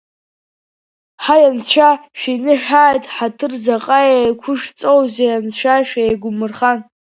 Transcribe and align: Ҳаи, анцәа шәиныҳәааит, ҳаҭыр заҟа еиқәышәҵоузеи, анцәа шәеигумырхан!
Ҳаи, 1.23 1.43
анцәа 1.49 1.89
шәиныҳәааит, 2.19 3.03
ҳаҭыр 3.13 3.53
заҟа 3.65 3.99
еиқәышәҵоузеи, 4.15 5.35
анцәа 5.35 5.75
шәеигумырхан! 5.87 6.79